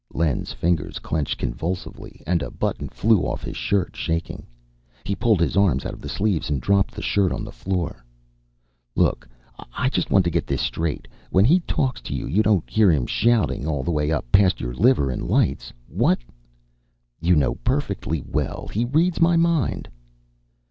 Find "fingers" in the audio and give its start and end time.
0.51-0.97